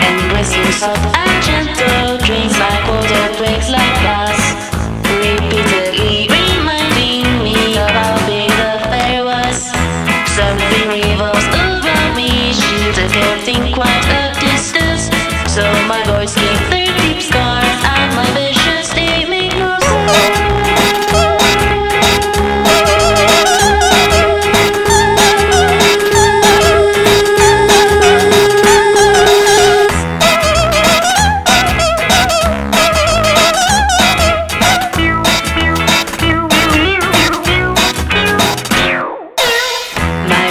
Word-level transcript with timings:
And 0.00 0.32
whistles 0.32 0.76
soft 0.76 1.16
and 1.16 1.44
gentle, 1.44 2.18
drinks 2.18 2.58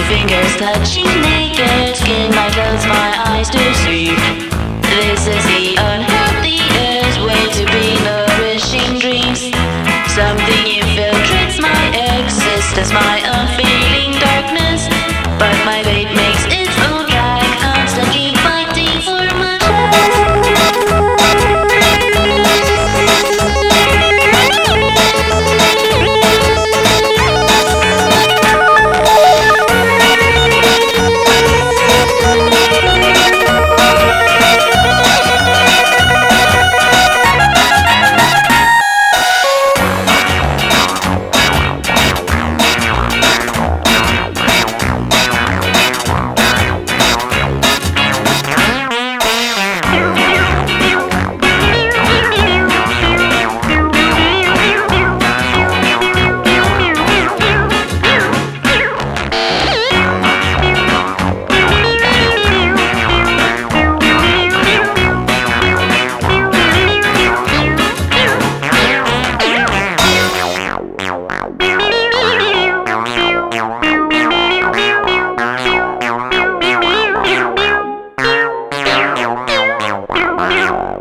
fingers 0.08 0.56
touching 0.58 1.10
naked 1.22 1.96
skin. 1.96 2.34
I 2.34 2.50
close 2.52 2.86
my 2.88 3.10
eyes 3.32 3.50
to 3.50 3.64
sleep. 3.84 4.18
This 4.92 5.28
is 5.28 5.44
the 5.54 5.76
unhealthiest 5.80 7.18
way 7.24 7.44
to 7.58 7.64
be 7.72 7.98
nourishing 8.08 9.00
dreams. 9.00 9.52
Something 10.12 10.66
infiltrates 10.82 11.60
my 11.60 11.84
existence. 12.20 12.92
My 12.92 13.13
Ow! 80.66 80.93